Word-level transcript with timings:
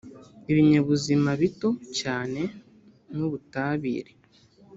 ibinyabuzima 0.51 1.29
bito 1.41 1.69
cyane 1.99 2.41
n’ubutabire 3.15 4.13